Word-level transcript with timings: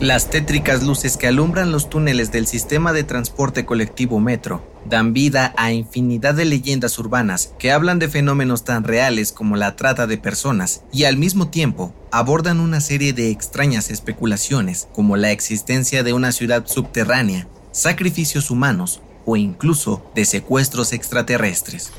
Las 0.00 0.30
tétricas 0.30 0.84
luces 0.84 1.16
que 1.16 1.26
alumbran 1.26 1.72
los 1.72 1.90
túneles 1.90 2.30
del 2.30 2.46
sistema 2.46 2.92
de 2.92 3.02
transporte 3.02 3.66
colectivo 3.66 4.20
metro 4.20 4.64
dan 4.88 5.12
vida 5.12 5.52
a 5.56 5.72
infinidad 5.72 6.34
de 6.34 6.44
leyendas 6.44 7.00
urbanas 7.00 7.52
que 7.58 7.72
hablan 7.72 7.98
de 7.98 8.08
fenómenos 8.08 8.62
tan 8.62 8.84
reales 8.84 9.32
como 9.32 9.56
la 9.56 9.74
trata 9.74 10.06
de 10.06 10.16
personas 10.16 10.82
y 10.92 11.02
al 11.02 11.16
mismo 11.16 11.48
tiempo 11.48 11.92
abordan 12.12 12.60
una 12.60 12.80
serie 12.80 13.12
de 13.12 13.30
extrañas 13.30 13.90
especulaciones 13.90 14.86
como 14.92 15.16
la 15.16 15.32
existencia 15.32 16.04
de 16.04 16.12
una 16.12 16.30
ciudad 16.30 16.64
subterránea, 16.68 17.48
sacrificios 17.72 18.52
humanos 18.52 19.00
o 19.26 19.36
incluso 19.36 20.08
de 20.14 20.24
secuestros 20.26 20.92
extraterrestres. 20.92 21.90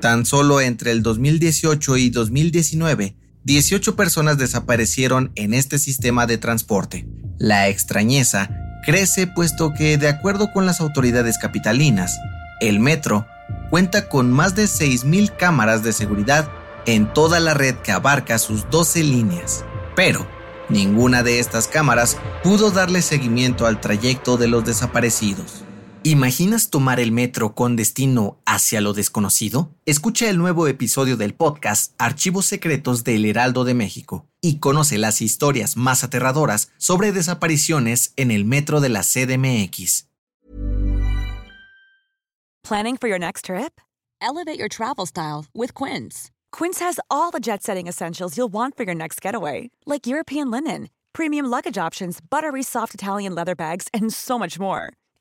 Tan 0.00 0.24
solo 0.24 0.60
entre 0.60 0.92
el 0.92 1.02
2018 1.02 1.96
y 1.96 2.10
2019, 2.10 3.16
18 3.44 3.94
personas 3.94 4.38
desaparecieron 4.38 5.30
en 5.34 5.52
este 5.52 5.78
sistema 5.78 6.26
de 6.26 6.38
transporte. 6.38 7.06
La 7.38 7.68
extrañeza 7.68 8.48
crece 8.84 9.26
puesto 9.26 9.74
que, 9.74 9.98
de 9.98 10.08
acuerdo 10.08 10.50
con 10.50 10.64
las 10.64 10.80
autoridades 10.80 11.36
capitalinas, 11.36 12.18
el 12.60 12.80
metro 12.80 13.26
cuenta 13.68 14.08
con 14.08 14.32
más 14.32 14.54
de 14.54 14.64
6.000 14.64 15.36
cámaras 15.36 15.82
de 15.82 15.92
seguridad 15.92 16.50
en 16.86 17.12
toda 17.12 17.38
la 17.38 17.52
red 17.52 17.74
que 17.76 17.92
abarca 17.92 18.38
sus 18.38 18.68
12 18.70 19.04
líneas. 19.04 19.64
Pero, 19.94 20.26
ninguna 20.70 21.22
de 21.22 21.38
estas 21.38 21.68
cámaras 21.68 22.16
pudo 22.42 22.70
darle 22.70 23.02
seguimiento 23.02 23.66
al 23.66 23.78
trayecto 23.78 24.38
de 24.38 24.48
los 24.48 24.64
desaparecidos. 24.64 25.63
¿Imaginas 26.06 26.68
tomar 26.68 27.00
el 27.00 27.12
metro 27.12 27.54
con 27.54 27.76
destino 27.76 28.38
hacia 28.44 28.82
lo 28.82 28.92
desconocido? 28.92 29.70
Escucha 29.86 30.28
el 30.28 30.36
nuevo 30.36 30.68
episodio 30.68 31.16
del 31.16 31.32
podcast 31.32 31.94
Archivos 31.96 32.44
Secretos 32.44 33.04
del 33.04 33.24
Heraldo 33.24 33.64
de 33.64 33.72
México 33.72 34.26
y 34.42 34.58
conoce 34.58 34.98
las 34.98 35.22
historias 35.22 35.78
más 35.78 36.04
aterradoras 36.04 36.70
sobre 36.76 37.12
desapariciones 37.12 38.12
en 38.16 38.30
el 38.32 38.44
metro 38.44 38.82
de 38.82 38.90
la 38.90 39.00
CDMX. 39.00 40.04
Planning 42.62 42.98
for 42.98 43.08
your 43.08 43.18
next 43.18 43.46
trip? 43.46 43.80
Elevate 44.20 44.58
your 44.58 44.68
travel 44.68 45.06
style 45.06 45.46
with 45.54 45.72
Quince. 45.72 46.30
Quince 46.52 46.84
has 46.84 47.00
all 47.10 47.30
the 47.30 47.40
jet 47.40 47.62
setting 47.62 47.86
essentials 47.86 48.36
you'll 48.36 48.52
want 48.52 48.76
for 48.76 48.84
your 48.84 48.94
next 48.94 49.22
getaway, 49.22 49.70
like 49.86 50.06
European 50.06 50.50
linen, 50.50 50.90
premium 51.14 51.46
luggage 51.46 51.78
options, 51.78 52.20
buttery 52.20 52.62
soft 52.62 52.92
Italian 52.92 53.34
leather 53.34 53.54
bags, 53.54 53.88
and 53.94 54.12
so 54.12 54.38
much 54.38 54.60
more. 54.60 54.90